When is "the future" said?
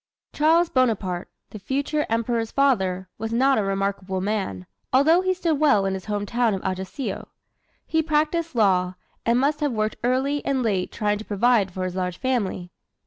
1.51-2.07